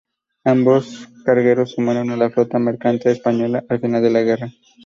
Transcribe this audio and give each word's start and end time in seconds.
Ambos 0.45 1.07
cargueros 1.23 1.69
se 1.69 1.75
sumaron 1.75 2.09
a 2.09 2.17
la 2.17 2.31
flota 2.31 2.57
mercante 2.57 3.11
española 3.11 3.63
al 3.69 3.79
final 3.79 4.01
de 4.01 4.09
la 4.09 4.21
guerra. 4.23 4.51